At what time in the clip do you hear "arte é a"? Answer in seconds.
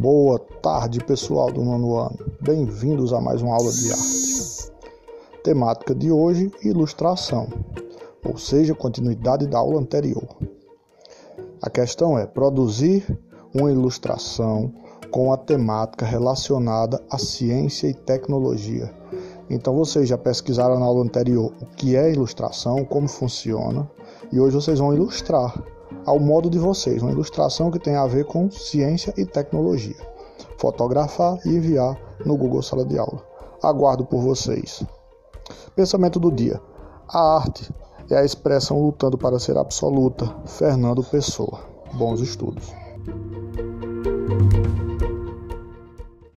37.36-38.24